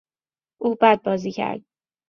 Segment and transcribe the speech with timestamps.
[0.61, 1.61] او بد بازی کرد.